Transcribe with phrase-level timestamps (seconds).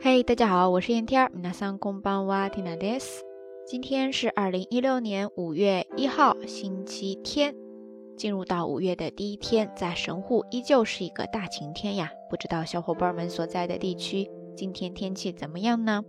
[0.00, 1.30] 嘿，大家好，我是燕天儿。
[1.30, 3.22] 皆さんこんばんは、ティナです。
[3.66, 7.54] 今天是二零一六年五月一号，星期天。
[8.16, 12.10] 进入到五月的第一天，在神户依旧是一个大晴天呀。
[12.30, 16.04] 不知道小伙伴们所在的地区今天天气怎么样呢？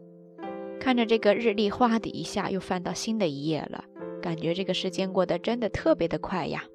[0.79, 3.85] 看着这个日历，哗的一下又翻到新的一页了，
[4.21, 6.65] 感觉这个时间过得真的特别的快呀。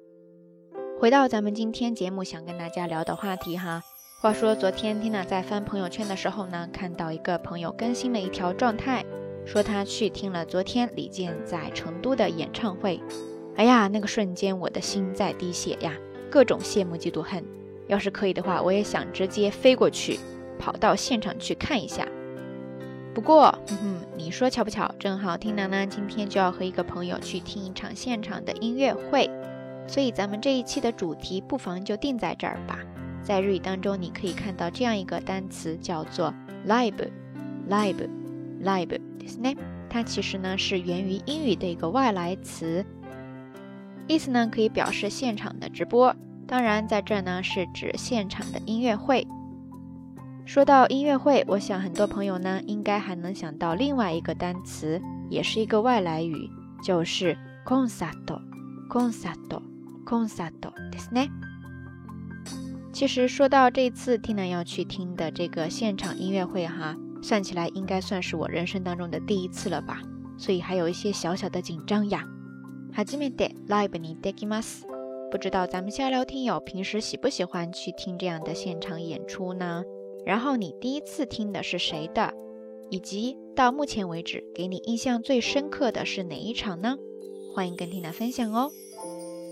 [0.99, 3.81] 回到咱们今天节目想跟大家聊的话题哈。
[4.18, 9.04] 话说昨天 Tina 在翻朋友圈的时候呢，看到一个朋友更新了一条状态，
[9.44, 12.98] 说他去听了昨天李健在成都的演唱会。
[13.56, 15.92] 哎呀，那个瞬间我的心在滴血呀，
[16.30, 17.44] 各种羡慕嫉妒恨。
[17.88, 20.18] 要是可以的话，我也想直接飞过去，
[20.58, 22.08] 跑到现场去看一下。
[23.14, 29.30] 不过，哼哼，你说巧不巧，正好 Tina 呢今天就要和一个朋友去听一场现场的音乐会，
[29.86, 32.78] 所以咱们这一期的主题不妨就定在这儿吧。
[33.25, 36.33] 在日语当中，你可以看到这样一个单词，叫做
[36.67, 39.55] live，live，live，ですね。
[39.89, 42.85] 它其实呢是源于英语的一个外来词，
[44.07, 46.15] 意思呢可以表示现场的直播。
[46.47, 49.27] 当然，在这呢是指现场的音乐会。
[50.45, 56.49] 说到音乐会，我想很多朋友呢应该还能想到另外一个单词，也是一个外来语，
[56.83, 60.51] 就是 concert，concert，concert，
[60.91, 61.29] ですね。
[62.95, 70.01] 其实说到这次 Tina 要去听的这个现场音乐会哈，算起来应该算是我人生当中的第一次了吧，
[70.37, 72.27] 所以还有一些小小的紧张呀。
[72.93, 74.83] 初めてライブに行きます。
[75.31, 79.81] 不知道咱们下聊听友平时喜不喜欢去听这样的现场演出呢？
[80.25, 82.33] 然后你第一次听的是谁的？
[82.89, 86.97] 以及到目前为止给你印象最深刻的是哪一场呢？
[87.55, 88.69] 欢迎跟 Tina 分享哦。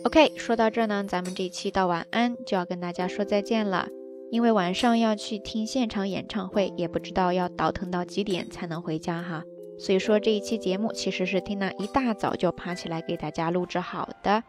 [0.05, 3.87] OK，说到这呢，咱们这期到晚安就要跟大家说再见了。
[4.31, 9.43] 因为晚上要去听现场演唱会，也不知道要倒腾到几点才能回家哈。
[9.79, 14.43] 所以说这一期节目其实是听娜一大早就爬起来给大家录制好的。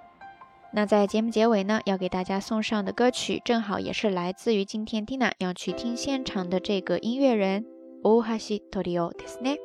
[0.73, 7.65] 那在节目结尾呢，要给大家送上的歌曲，正好也是来自于今天 Tina 要去听现场的这个音乐人
[8.03, 9.57] Ohashi Torio ですね。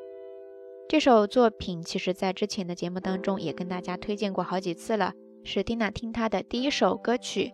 [0.88, 5.14] 这首作品其实在之前的节目当中也跟大家推荐过好几次了。
[5.45, 7.53] 是蒂娜听她的第一首歌曲，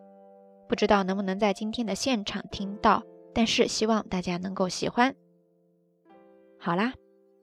[0.68, 3.02] 不知道能不能在今天的现场听到，
[3.34, 5.14] 但是希望大家能够喜欢。
[6.58, 6.94] 好啦，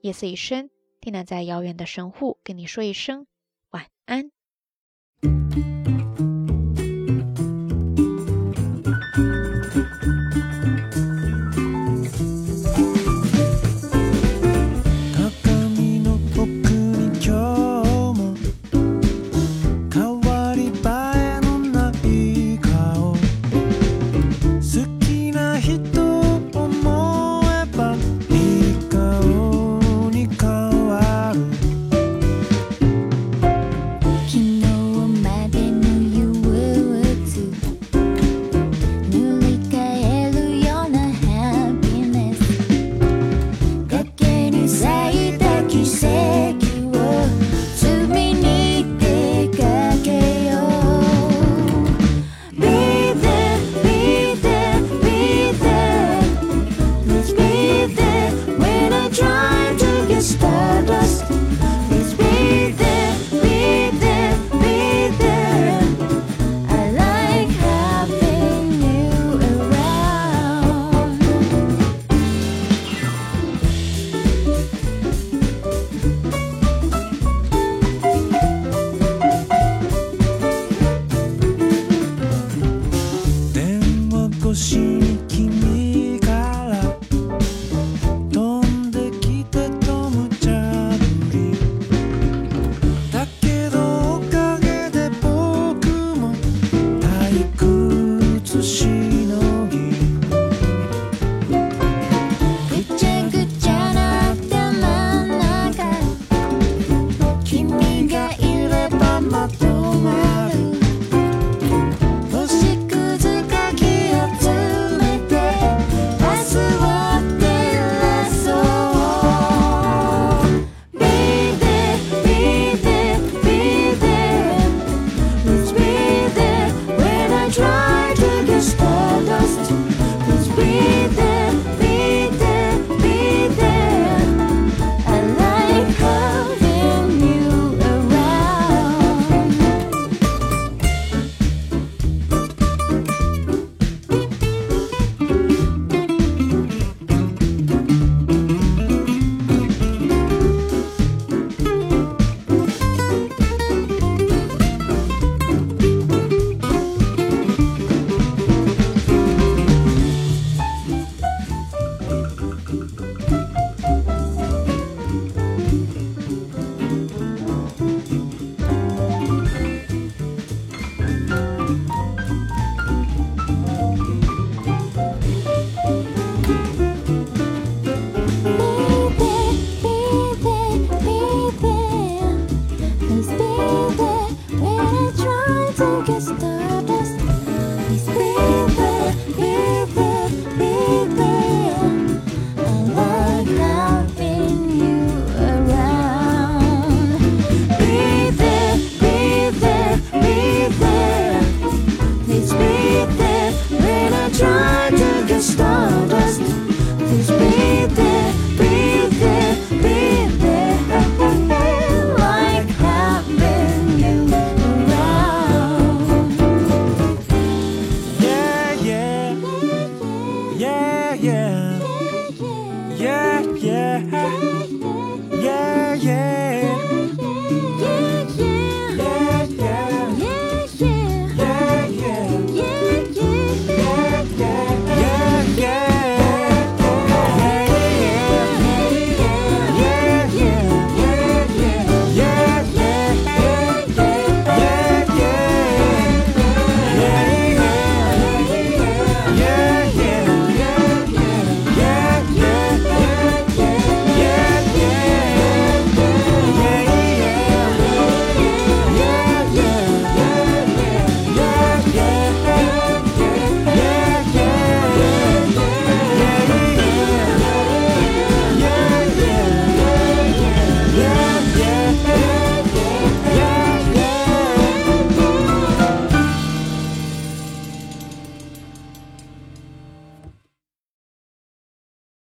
[0.02, 3.26] 夜色已深，蒂娜在遥远的神户跟你说一声
[3.70, 4.30] 晚安。